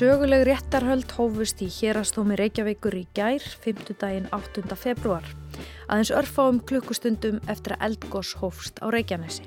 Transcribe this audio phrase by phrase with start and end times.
[0.00, 3.90] Söguleg réttarhöld hófust í hérastómi Reykjavíkur í gær, 5.
[4.00, 4.62] daginn 8.
[4.72, 5.26] februar,
[5.92, 9.44] aðeins örfáum klukkustundum eftir að eldgós hófst á Reykjanesi.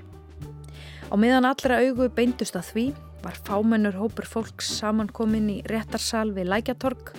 [1.10, 2.84] Á meðan allra augu beindust að því
[3.24, 7.16] var fámennur hópur fólks samankominn í réttarsal við Lækjatorg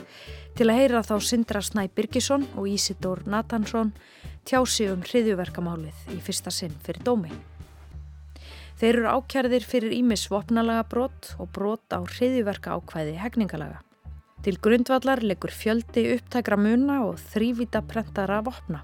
[0.54, 3.90] til að heyra þá Sindra Snæ Birgisson og Ísidór Natansson
[4.46, 7.34] tjási um hriðjuverkamálið í fyrsta sinn fyrir dómi.
[8.74, 13.82] Þeir eru ákjærðir fyrir ímis vopnalaga brot og brot á hriðiverka ákvæði hegningalaga.
[14.44, 18.82] Til grundvallar leggur fjöldi upptækra muna og þrývita prentara vopna.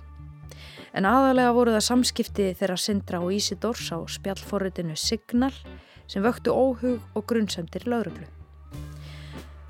[0.95, 5.53] En aðalega voru það samskipti þeirra Sindra og Ísidórs á spjallforritinu Signal
[6.11, 8.27] sem vöktu óhug og grunnsendir lauruglu.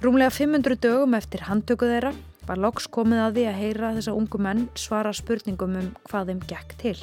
[0.04, 2.12] Rúmlega 500 dögum eftir handtöku þeirra
[2.48, 6.46] var loks komið að því að heyra þessa ungu menn svara spurningum um hvað þeim
[6.52, 6.96] gekk til.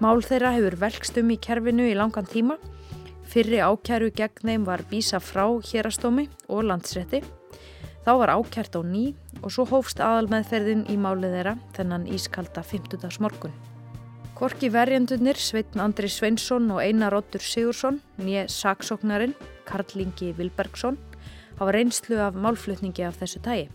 [0.00, 2.58] Mál þeirra hefur velkst um í kerfinu í langan tíma.
[3.30, 7.22] Fyrri ákjæru gegn þeim var vísa frá hérastómi og landsrétti.
[8.04, 9.10] Þá var ákjært á ný
[9.42, 13.20] og svo hófst aðalmeðferðin í málið þeirra þennan ískalda 50.
[13.20, 13.52] morgun.
[14.40, 19.34] Korki verjendunir Sveitn Andri Sveinsson og Einar Róttur Sigursson, nýje saksóknarinn
[19.68, 20.96] Karl Ingi Vilbergsson,
[21.58, 23.68] hafa reynslu af málflutningi af þessu tægi.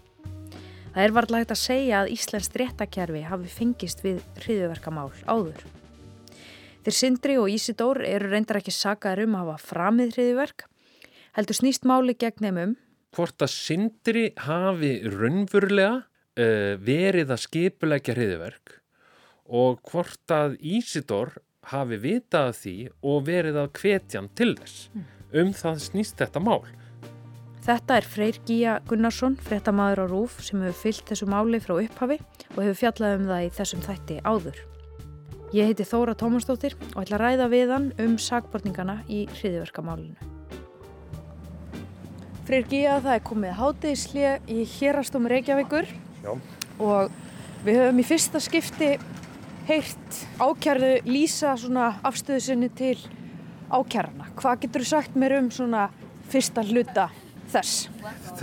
[0.95, 5.61] Það er varlega hægt að segja að Íslands réttakerfi hafi fengist við hriðuverkamál áður.
[6.85, 10.65] Þeir Sindri og Ísidór eru reyndar ekki sagaður um að hafa framið hriðiverk,
[11.33, 12.75] heldur snýst máli gegn þeim um.
[13.17, 18.75] Hvort að Sindri hafi raunverulega uh, verið að skipulegja hriðiverk
[19.45, 21.33] og hvort að Ísidór
[21.71, 24.85] hafi vitað því og verið að hvetjan til þess.
[24.93, 25.09] Hmm.
[25.41, 26.61] Um það snýst þetta mál.
[27.65, 32.21] Þetta er Freyr Gíja Gunnarsson, fréttamaður á Rúf sem hefur fyllt þessu máli frá upphafi
[32.53, 34.63] og hefur fjallað um það í þessum þætti áður.
[35.55, 40.25] Ég heiti Þóra Tómasdóttir og ætla að ræða við hann um sagbortningana í hriðiverkamálinu.
[42.43, 45.87] Freyr Gíja, það er komið hátegislið í hérastum Reykjavíkur
[46.25, 46.33] Já.
[46.75, 47.13] og
[47.63, 48.89] við höfum í fyrsta skipti
[49.69, 52.97] heyrt ákjærðu lýsa afstöðu sinni til
[53.71, 54.27] ákjærna.
[54.35, 55.85] Hvað getur þú sagt mér um svona
[56.33, 57.07] fyrsta hluta
[57.55, 57.87] þess?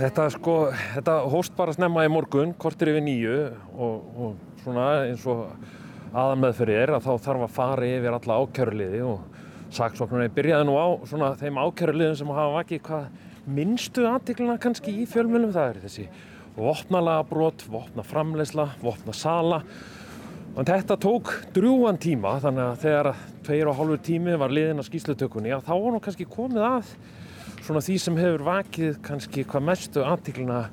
[0.01, 0.57] Þetta sko,
[0.97, 3.39] þetta hóst bara snemma í morgun, kortir yfir nýju
[3.77, 5.45] og, og svona eins og
[6.13, 9.39] aðanmeðferði er að þá þarf að fara yfir alla ákjörliði og
[9.73, 13.07] saksóknarni byrjaði nú á svona þeim ákjörliðum sem hafa vakið hvað
[13.57, 16.05] minnstu aðtikluna kannski í fjölmjölum það er þessi
[16.53, 19.63] vopnalaga brot, vopna framleysla, vopna sala
[20.53, 23.09] og þetta tók drúan tíma þannig að þegar
[23.47, 26.91] tveir og hálfur tími var liðin á skýslutökunni að þá var nú kannski komið að
[27.63, 30.67] svona því sem hefur vakið kannski hvað mestu aðtikluna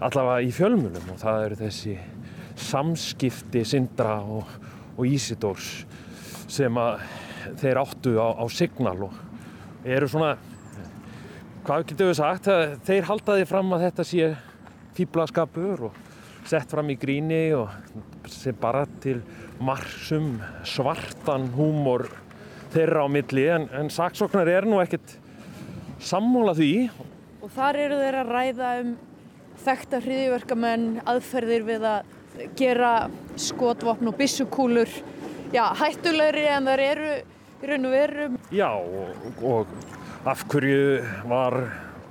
[0.00, 1.98] allavega í fjölmjölum og það eru þessi
[2.56, 4.48] samskipti syndra og
[4.96, 5.84] og Ísidórs
[6.48, 7.04] sem að
[7.60, 10.34] þeir áttu á, á signal og eru svona
[11.66, 12.50] hvað getur við sagt
[12.86, 14.28] þeir haldaði fram að þetta sé
[14.96, 16.02] fýblaskapur og
[16.46, 17.72] sett fram í gríni og
[18.30, 19.18] sem bara til
[19.62, 20.36] marsum
[20.66, 22.06] svartan húmor
[22.74, 23.46] þeirra á milli.
[23.50, 25.16] En, en saksóknar er nú ekkert
[26.02, 26.72] sammóla því.
[27.42, 28.94] Og þar eru þeir að ræða um
[29.66, 32.14] þekta hriðiverkamenn aðferðir við að
[32.58, 34.90] gera skotvopn og bissukúlur
[35.54, 38.28] já, hættulegri en þar eru í raun og veru.
[38.52, 41.58] Já, og, og af hverju var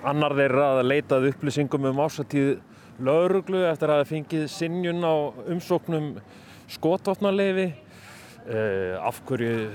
[0.05, 2.55] annar þeirra að leitað upplýsingum um ásatíð
[3.03, 5.15] lauruglu eftir að það fengið sinnjun á
[5.51, 6.11] umsóknum
[6.71, 9.67] skotvopnarleifi eh, af hverju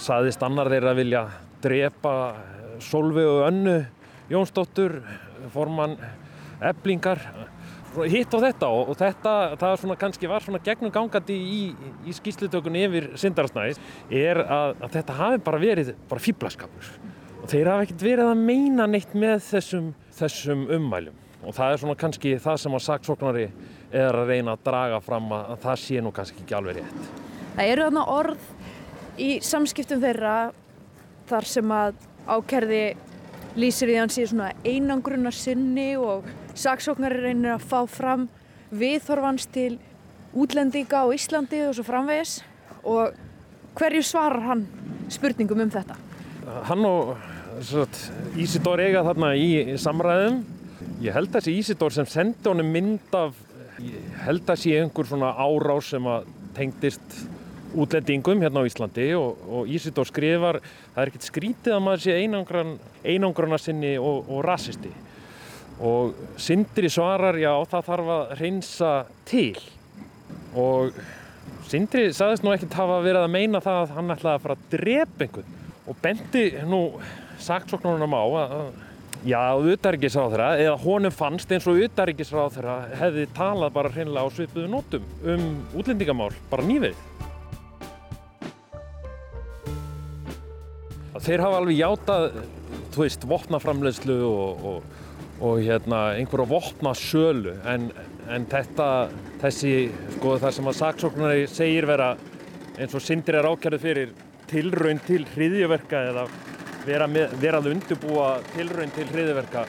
[0.00, 1.24] saðist annar þeirra að vilja
[1.64, 2.14] drepa
[2.82, 3.76] Solveig og Önnu
[4.32, 4.98] Jónsdóttur
[5.52, 5.98] formann
[6.64, 7.20] eblingar
[8.10, 11.60] hitt á þetta og, og þetta, það svona kannski var svona gegnum gangandi í,
[12.04, 16.94] í skýslutökunni yfir syndarasnæðis er að, að þetta hafi bara verið bara fýblaskapur
[17.40, 21.82] og þeir hafi ekkert verið að meina neitt með þessum, þessum ummælum og það er
[21.82, 23.46] svona kannski það sem að saksóknari
[23.94, 27.10] er að reyna að draga fram að, að það sé nú kannski ekki alveg rétt.
[27.54, 28.46] Það eru þarna orð
[29.20, 30.36] í samskiptum þeirra
[31.28, 32.84] þar sem að ákerði
[33.60, 38.28] lýsir í hans í svona einangrunar sinni og saksóknari reynir að fá fram
[38.74, 39.76] viðþorfans til
[40.34, 42.40] útlendinga á Íslandi og svo framvegis.
[42.84, 43.14] Og
[43.78, 44.66] hverju svarar hann
[45.12, 45.96] spurningum um þetta?
[46.68, 47.14] Hann og
[48.40, 50.42] Ísidór eiga þarna í samræðum.
[51.04, 53.36] Ég held að þessi Ísidór sem sendi honum mynd af
[53.82, 57.16] ég held að sé einhver svona árás sem að tengdist
[57.74, 60.60] útlendingum hérna á Íslandi og, og Ísidór skrifar
[60.94, 64.92] það er ekkert skrítið að maður sé einangran, einangrana sinni og, og rasisti
[65.82, 68.92] og Sindri svarar já það þarf að reynsa
[69.26, 69.58] til
[70.54, 70.94] og
[71.66, 74.66] Sindri saðist nú ekkert hafa verið að meina það að hann ætlaði að fara að
[74.76, 76.82] drepa einhvern og bendi nú
[77.42, 78.58] saksóknunum á að
[79.24, 85.06] Já, utarrikisráþara, eða honum fannst eins og utarrikisráþara hefði talað bara hreinlega á svipuðu nótum
[85.32, 85.46] um
[85.80, 86.98] útlendingamál, bara nýverið.
[91.24, 92.26] Þeir hafa alveg játað,
[92.92, 95.00] þú veist, vopnaframlegslu og, og,
[95.44, 97.90] og hérna, einhverja vopnasölu en,
[98.32, 98.88] en þetta,
[99.42, 99.74] þessi,
[100.16, 102.14] sko það sem að saksóknari segir vera
[102.78, 104.14] eins og syndir er ákjærið fyrir
[104.48, 106.28] tilraun til hriðjöverka eða
[106.86, 109.66] vera, með, vera að undirbúa tilraun til hriðiverka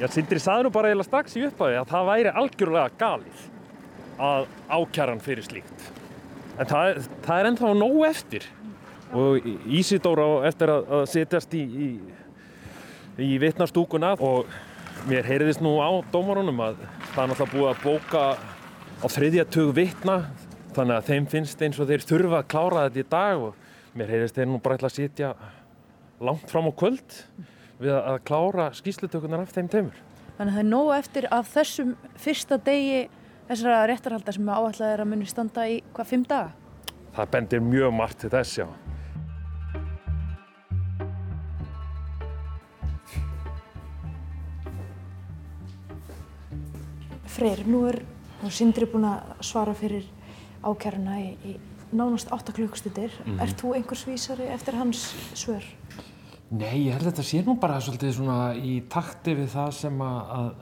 [0.00, 3.42] Já, Sindri saði nú bara eiginlega strax í upphafi að það væri algjörlega galið
[4.20, 5.82] að ákjæran fyrir slíkt.
[6.56, 8.46] En það, það er ennþá nóg eftir.
[9.10, 11.90] Og Ísidóra eftir að, að setjast í, í,
[13.24, 14.50] í vittnarstúkuna og
[15.08, 16.82] mér heyriðist nú á dómarunum að
[17.12, 18.24] það er náttúrulega búið að bóka
[19.00, 20.16] á þriðja tug vittna
[20.76, 24.12] þannig að þeim finnst eins og þeir þurfa að klára þetta í dag og mér
[24.14, 25.32] heyriðist þeir nú bara ætla að setja
[26.20, 27.16] langt fram á kvöld
[27.80, 29.96] við að klára skýslutökunar af þeim teimur.
[30.36, 33.00] Þannig að það er nógu eftir af þessum fyrsta degi
[33.48, 36.52] þessara réttarhaldar sem áallega er að muni standa í hvað, fimm daga?
[37.16, 38.66] Það bendir mjög margt til þess, já.
[47.40, 48.02] Freyr, nú er
[48.52, 50.04] Sindri búin að svara fyrir
[50.60, 51.52] ákjæruna í, í
[51.96, 53.14] nánast 8 klukkstundir.
[53.24, 53.40] Mm -hmm.
[53.40, 55.64] Er þú einhvers vísari eftir hans svör?
[56.50, 60.00] Nei, ég held að þetta sé nú bara svolítið svona í takti við það sem
[60.00, 60.52] að,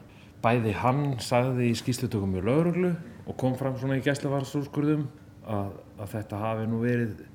[0.42, 2.96] bæði hann sagði í skýslutökum í lauruglu
[3.26, 5.08] og kom fram svona í gæslevarsúrskurðum
[5.46, 7.26] að, að þetta hafi nú verið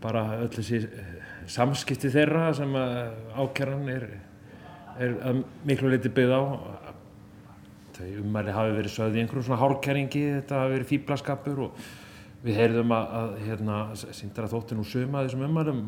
[0.00, 1.14] bara öll þessi eh,
[1.46, 2.76] samskipti þeirra sem
[3.34, 4.08] ákjæran er,
[4.98, 6.42] er miklu leiti byggð á
[8.00, 11.82] þau umæli hafi verið sögð í einhverjum svona hálkæringi þetta hafi verið fýblaskapur og
[12.44, 13.80] við heyrðum að, að hérna,
[14.16, 15.82] síndar að þóttin úr suma þessum umælum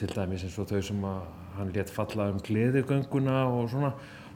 [0.00, 1.20] til dæmis eins og þau sem að
[1.58, 3.92] hann létt falla um gleðigönguna og svona.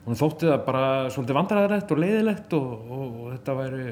[0.06, 3.86] Hann þótti það bara svolítið vandræðilegt og leiðilegt og, og, og þetta væri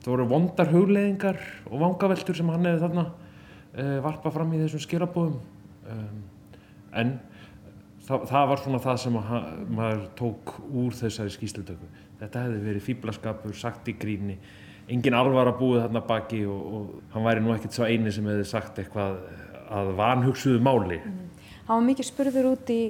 [0.00, 1.40] þetta voru vondar hugleiðingar
[1.70, 3.06] og vangaveltur sem hann hefði þarna
[3.72, 5.34] e, varpað fram í þessum skilabóðum
[5.92, 6.22] um,
[6.96, 7.10] en
[8.06, 11.90] það, það var svona það sem hann, maður tók úr þessari skýslutöku
[12.20, 14.38] þetta hefði verið fýblaskapur, sagt í gríni
[14.90, 18.26] engin alvar að búið þarna baki og, og hann væri nú ekkert svo eini sem
[18.26, 19.18] hefði sagt eitthvað
[19.70, 20.98] að vanhugsuðu máli.
[20.98, 21.18] Mm.
[21.66, 22.80] Það var mikið spurður út í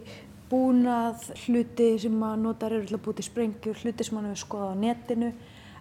[0.51, 4.73] búnað, hluti sem maður notar eru að búið til sprengjur, hluti sem maður hefur skoðað
[4.73, 5.33] á netinu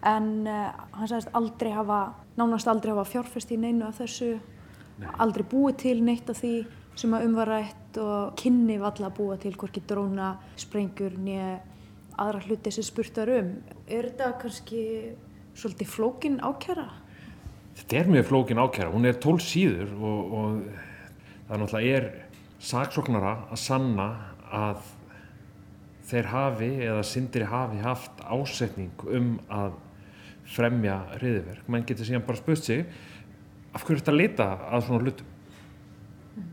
[0.09, 2.01] en uh, hann sagðist aldrei hafa,
[2.39, 4.35] nánast aldrei hafa fjárfest í neinu af þessu,
[4.99, 5.09] Nei.
[5.23, 6.53] aldrei búið til neitt af því
[6.99, 11.57] sem að umvarætt og kynni valla að búa til hvorki dróna, sprengjur nýja
[12.19, 13.51] aðra hluti sem spurtar um.
[13.87, 14.83] Er þetta kannski
[15.57, 16.87] svolítið flókin ákjara?
[17.79, 20.55] Þetta er mjög flókin ákjara, hún er tól síður og, og
[21.49, 22.09] það náttúrulega er
[22.59, 24.07] saksóknara að sanna
[24.51, 24.81] að
[26.09, 29.77] þeir hafi eða syndiri hafi haft ásetning um að
[30.49, 31.67] fremja reyðiverk.
[31.69, 32.85] Menn getur síðan bara spurt sig
[33.73, 35.33] af hverju þetta leita að svona hlutum.
[36.35, 36.47] Mm.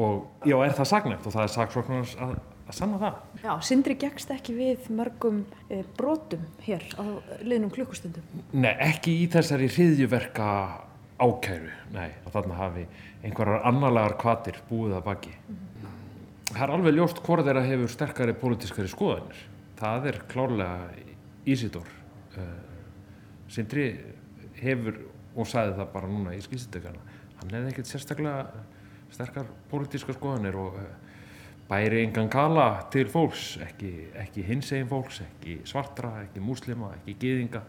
[0.00, 3.18] Og já, er það sagnægt og það er saksóknarnas að, að sanna það.
[3.44, 7.04] Já, syndiri gegst ekki við mörgum e, brotum hér á
[7.46, 8.26] liðnum klukkustundum.
[8.52, 10.48] Nei, ekki í þessari reyðiverka
[11.22, 12.86] ákæru, nei, að þarna hafi
[13.24, 15.34] einhverjar annarlegar kvatir búið að baki.
[15.36, 15.66] Mm -hmm.
[16.52, 19.40] Það er alveg ljóst hvort þeirra hefur sterkari pólitískari skoðanir.
[19.76, 20.90] Það er klárlega
[21.46, 21.88] Ísidór.
[22.36, 22.42] Uh,
[23.48, 24.00] Sindri
[24.58, 24.98] hefur,
[25.36, 26.98] og sagði það bara núna í skýrstökana,
[27.38, 28.46] hann hefði ekkert sérstaklega
[29.10, 31.05] sterkar pólitískar skoðanir og uh,
[31.66, 33.92] bæri engan kala til fólks, ekki,
[34.22, 37.62] ekki hinsegin fólks, ekki svartra, ekki múslima, ekki gýðinga,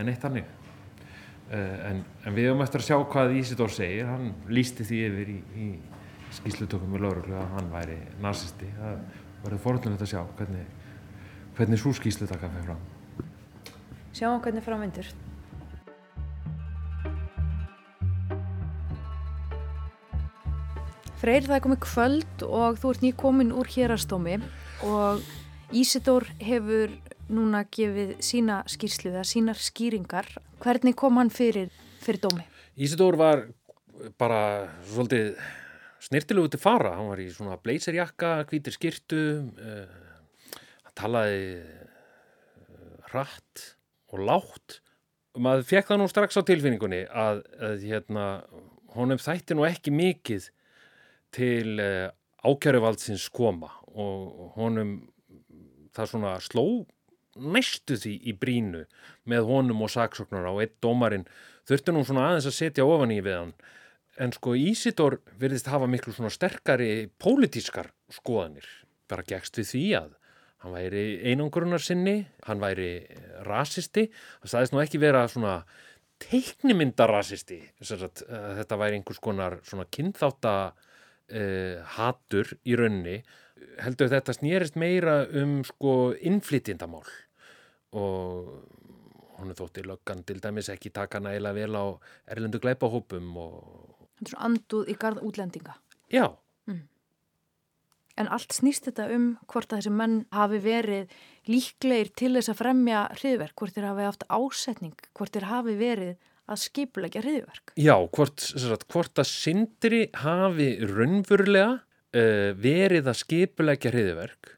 [0.00, 0.46] en eitt hannig.
[1.50, 4.08] Eh, en, en við höfum eftir að sjá hvað Ísidór segir.
[4.08, 5.68] Hann lísti því yfir í, í
[6.38, 9.04] skýslutökum með lauruglu að hann væri nazisti það
[9.44, 10.64] verður forðunilegt að sjá hvernig,
[11.58, 12.82] hvernig svo skýslutaka fyrir fram.
[14.14, 15.10] Sjáum hvernig framvindur
[21.24, 24.34] Freyr það er komið kvöld og þú ert nýkomin úr hérastómi
[24.84, 25.22] og
[25.72, 26.90] Ísidór hefur
[27.32, 30.26] núna gefið sína skýrslu eða sínar skýringar.
[30.60, 31.70] Hvernig kom hann fyrir,
[32.04, 32.44] fyrir dómi?
[32.76, 33.46] Ísidór var
[34.20, 35.30] bara svolítið
[36.04, 36.92] snirtilegu til fara.
[36.98, 39.20] Hann var í svona blazerjakka, hvítir skýrtu,
[39.56, 43.62] uh, hann talaði uh, rætt
[44.12, 44.76] og látt.
[45.40, 48.26] Maður fekk það nú strax á tilfinningunni að, að hérna,
[48.92, 50.50] honum þætti nú ekki mikið
[51.34, 52.10] til uh,
[52.44, 54.96] ákjæruvaldsins koma og honum
[55.94, 56.66] það svona sló
[57.34, 58.84] næstu því í brínu
[59.30, 61.26] með honum og saksóknar á eitt dómarinn
[61.68, 63.54] þurfti nú svona aðeins að setja ofan í við hann.
[64.20, 68.66] En sko Ísidor verðist hafa miklu svona sterkari pólitískar skoðanir.
[69.10, 70.12] Bara gegst við því að
[70.64, 73.04] hann væri einangrunar sinni, hann væri
[73.44, 74.06] rasisti,
[74.40, 75.58] það staðist nú ekki vera svona
[76.24, 80.54] teiknimyndarasisti, þetta væri einhvers konar svona kynþáta
[81.32, 83.20] uh, hatur í raunni,
[83.82, 87.06] heldur þetta snýrist meira um sko innflytjendamál
[87.94, 88.48] og
[89.38, 91.84] hún er þóttið löggan til dæmis ekki taka næla vel á
[92.30, 94.08] erlendu glæpahópum og...
[94.22, 95.76] Er svo anduð í garð útlendinga.
[96.12, 96.26] Já.
[96.70, 96.84] Mm.
[98.20, 101.16] En allt snýst þetta um hvort að þessi menn hafi verið
[101.50, 106.14] líklegir til þess að fremja hriðverk, hvort þeir hafi haft ásetning, hvort þeir hafi verið
[106.50, 107.74] að skipulegja hriðverk.
[107.80, 114.54] Já, hvort, sagt, hvort að syndri hafi raunverulega uh, verið að skipulegja hriðverk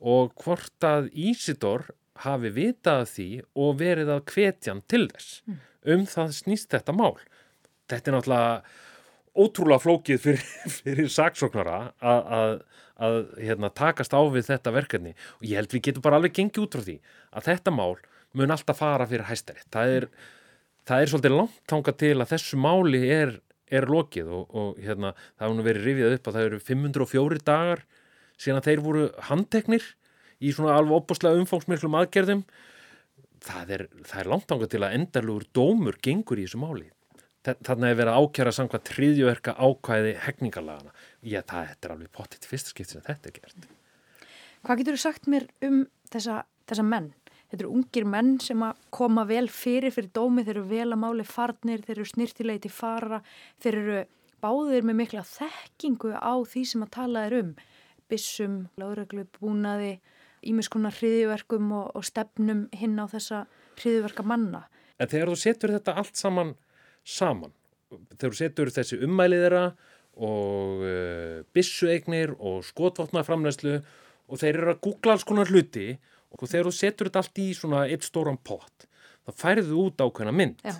[0.00, 1.90] og hvort að Ísidor
[2.24, 3.28] hafi vitað því
[3.60, 5.40] og verið að hvetjan til þess.
[5.44, 5.58] Mm.
[5.94, 7.16] Um það snýst þetta mál.
[7.88, 8.54] Þetta er náttúrulega
[9.40, 10.46] ótrúlega flókið fyrir,
[10.80, 12.54] fyrir saksóknara að, að,
[13.00, 16.64] að hérna, takast á við þetta verkefni og ég held við getum bara alveg gengið
[16.64, 16.96] út frá því
[17.30, 17.94] að þetta mál
[18.36, 19.68] mun alltaf fara fyrir hæstaritt.
[19.74, 20.08] Það er,
[20.88, 23.34] það er svolítið langt tanga til að þessu máli er,
[23.70, 27.84] er lokið og, og hérna, það hefur verið rifjað upp að það eru 504 dagar
[28.40, 29.88] síðan að þeir voru handteknir
[30.40, 32.46] í svona alveg opbúslega umfóngsmiklum aðgerðum.
[33.44, 36.88] Það er, það er langt ánga til að endarlugur dómur gengur í þessu máli.
[37.44, 40.90] Þannig að vera ákjara samkvæmt triðjöverka ákvæði hegningalagana
[41.24, 43.70] ég, það er alveg pottitt fyrsta skipt sem þetta er gert.
[44.60, 47.08] Hvað getur þú sagt mér um þessa, þessa menn?
[47.50, 51.00] Þetta eru ungir menn sem að koma vel fyrir fyrir dómi, þeir eru vel að
[51.02, 53.18] máli farnir, þeir eru snirtilegi til fara
[53.62, 54.00] þeir eru
[54.40, 57.52] báðir með mikla þekkingu á því sem að tala er um
[58.10, 59.96] bissum, láðreglu, búnaði
[60.46, 63.44] ímiðskonar hriðiverkum og, og stefnum hinn á þessa
[63.80, 64.64] hriðiverka manna.
[65.00, 66.54] En þegar þú setur þetta allt saman
[67.06, 67.52] saman,
[67.90, 69.64] þegar þú setur þessi ummælið þeirra
[70.20, 73.76] og uh, bissueignir og skotvotnaframlæslu
[74.30, 75.98] og þeir eru að googla alls konar hluti og
[76.38, 78.86] þegar þú setur þetta allt í svona eitt stóran pott,
[79.26, 80.62] þá færðu út ákveðna mynd.
[80.64, 80.78] Já.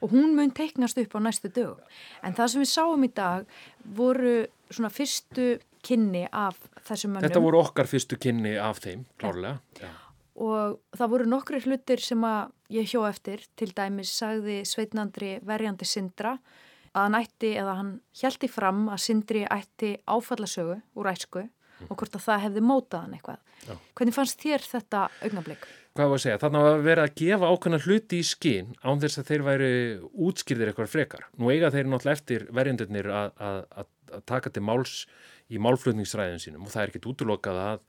[0.00, 1.80] Og hún mun teiknast upp á næstu dög.
[2.24, 3.44] En það sem við sáum í dag
[3.84, 6.56] voru svona fyrstu kynni af
[6.86, 7.26] þessum mönnum.
[7.28, 9.60] Þetta voru okkar fyrstu kynni af þeim, klárlega.
[9.80, 9.92] Ja.
[10.40, 15.88] Og það voru nokkri hlutir sem að ég hjó eftir, til dæmis sagði Sveitnandri verjandi
[15.88, 16.38] Sindra
[16.94, 21.44] að hann ætti, eða hann hjælti fram að Sindri ætti áfallasögu úr æsku.
[21.88, 23.44] Og hvort að það hefði mótað hann eitthvað.
[23.66, 23.74] Já.
[23.98, 25.68] Hvernig fannst þér þetta augnablík?
[25.98, 26.40] Hvað var að segja?
[26.40, 29.70] Þannig að vera að gefa ákveðna hluti í skinn án þess að þeir væri
[30.28, 31.24] útskýrðir eitthvað frekar.
[31.34, 33.90] Nú eiga þeir náttúrulega eftir verjandurnir að,
[34.30, 35.02] taka til máls
[35.50, 37.82] í málflutningsræðin sínum og það er ekkit útlokað að,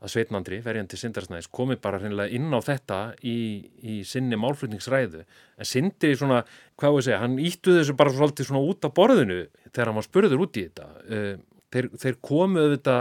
[0.00, 3.36] að Sveitnandri, verjandi Sindarsnæðis, komi bara hreinlega inn á þetta í,
[3.84, 5.22] í sinni málflutningsræðu.
[5.60, 6.40] En Sindri svona,
[6.80, 10.00] hvað voru að segja, hann íttu þessu bara svolítið svona út af borðinu þegar hann
[10.00, 10.88] var spurður út í þetta.
[11.04, 11.34] Eh,
[11.72, 12.96] þeir, þeir komuðu þetta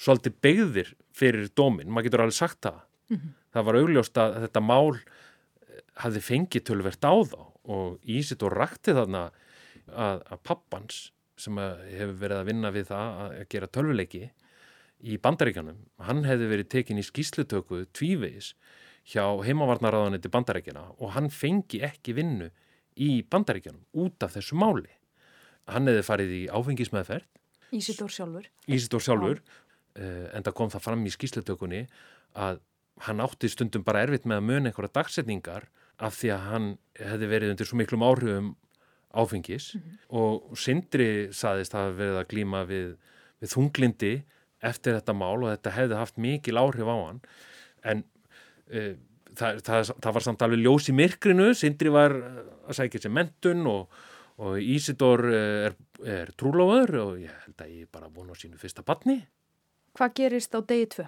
[0.00, 2.80] svolítið begðir fyrir dómin, maður getur alveg sagt það.
[3.10, 3.34] Mm -hmm.
[3.54, 4.98] Það var augljóst að þetta mál
[6.02, 9.30] hafði fengið tölvert á þá og Ísit og rakti þarna
[9.88, 14.30] að, að pappans sem hefur verið að vinna við það að gera tölvuleiki
[15.04, 18.54] í bandaríkjanum, hann hefði verið tekin í skýslutöku tvívegis
[19.12, 22.50] hjá heimavarnaráðaniti bandaríkjana og hann fengi ekki vinnu
[22.96, 24.88] í bandaríkjanum út af þessu máli.
[25.68, 27.26] Hann hefði farið í áfengismæðferð.
[27.74, 28.48] Ísidór sjálfur.
[28.70, 29.63] Ísidór sjálfur, uh,
[29.94, 31.84] en það kom það fram í skýslutökunni
[32.34, 32.60] að
[33.06, 35.68] hann átti stundum bara erfitt með að muna einhverja dagsetningar
[36.02, 38.52] af því að hann hefði verið undir svo miklum áhrifum
[39.14, 39.98] áfengis mm -hmm.
[40.18, 42.96] og Sindri saðist að verið að glíma við,
[43.40, 44.14] við þunglindi
[44.62, 47.20] eftir þetta mál og þetta hefði haft mikil áhrif á hann
[47.84, 48.04] en
[48.70, 48.96] e,
[49.38, 52.14] það, það, það var samt alveg ljós í myrkrinu, Sindri var
[52.68, 53.94] að sækja sér mentun og,
[54.42, 58.82] og Ísidor er, er trúlóður og ég held að ég bara vona á sínu fyrsta
[58.86, 59.20] batni.
[59.94, 61.06] Hvað gerist á degi tvö?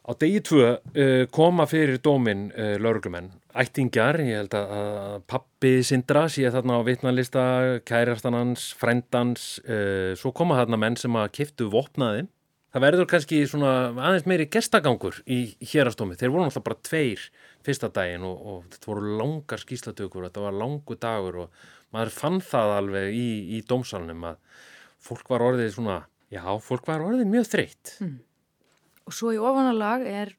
[0.00, 5.72] Á degi tvö uh, koma fyrir dómin uh, lauruglumenn, ættingjar, ég held að, að pappi
[5.84, 7.44] Sindra sé þarna á vitnalista,
[7.86, 12.28] kærastannans, frendans, uh, svo koma þarna menn sem að kiftu vopnaði.
[12.70, 15.40] Það verður kannski svona aðeins meiri gestagangur í
[15.72, 16.14] hérastómi.
[16.14, 17.24] Þeir voru náttúrulega bara tveir
[17.66, 22.38] fyrsta daginn og, og þetta voru langar skýslatökur, þetta var langu dagur og maður fann
[22.46, 23.28] það alveg í,
[23.58, 24.62] í dómsalunum að
[25.02, 25.98] fólk var orðið svona,
[26.30, 27.96] já, fólk var orðið mjög þreytt.
[28.00, 28.18] Mm
[29.10, 30.32] og svo í ofanalag er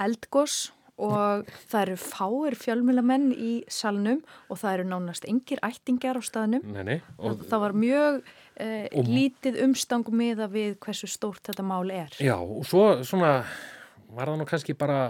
[0.00, 0.70] eldgós
[1.02, 6.62] og það eru fáir fjölmjölamenn í salnum og það eru nánast engir ættingar á staðnum.
[6.70, 8.18] Nei, nei, og, það, var mjög
[8.60, 12.14] eh, og, lítið umstangum miða við hversu stórt þetta mál er.
[12.22, 13.40] Já og svo svona
[14.12, 15.00] var það nú kannski bara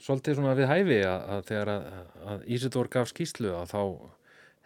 [0.00, 1.90] svolítið svona við hæfi að, að þegar að,
[2.32, 3.82] að Ísidór gaf skýslu að þá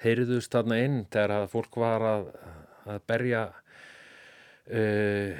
[0.04, 2.30] heyriðust þarna inn þegar að fólk var að,
[2.86, 3.48] að berja
[4.70, 5.34] uh,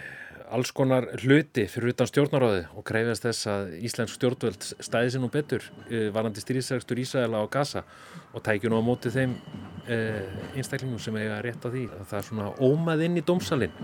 [0.51, 5.31] alls konar hluti fyrir utan stjórnaráði og krefjast þess að Íslensk stjórnvöld stæði sér nú
[5.33, 7.85] betur uh, varandi styrjisægstur Ísæla á Gaza
[8.35, 11.87] og tækju nú á móti þeim uh, einstaklingum sem eiga rétt á því.
[12.11, 13.75] Það er svona ómað inn í dómsalinn.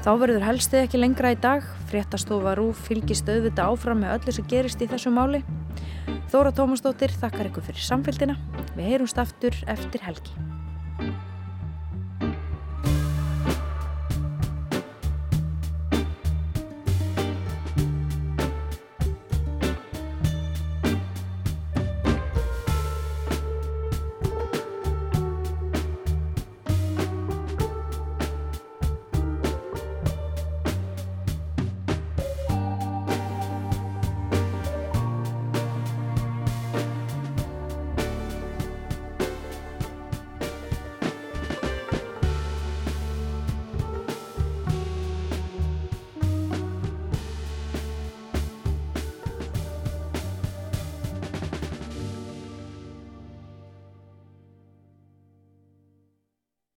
[0.00, 4.46] Þá verður helstið ekki lengra í dag, fréttastofa Rúf fylgist auðvita áfram með öllu sem
[4.50, 5.42] gerist í þessu máli.
[6.30, 8.38] Þóra Tómasdóttir þakkar ykkur fyrir samfélgina.
[8.76, 10.49] Við heyrumst aftur eftir helgi.